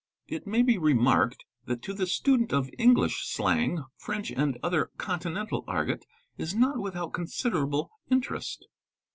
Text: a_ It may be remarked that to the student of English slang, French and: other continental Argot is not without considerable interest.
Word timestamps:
a_ 0.29 0.33
It 0.37 0.47
may 0.47 0.63
be 0.63 0.79
remarked 0.79 1.45
that 1.67 1.83
to 1.83 1.93
the 1.93 2.07
student 2.07 2.51
of 2.51 2.71
English 2.79 3.23
slang, 3.29 3.83
French 3.97 4.31
and: 4.31 4.57
other 4.63 4.89
continental 4.97 5.63
Argot 5.67 6.07
is 6.39 6.55
not 6.55 6.79
without 6.79 7.13
considerable 7.13 7.91
interest. 8.09 8.65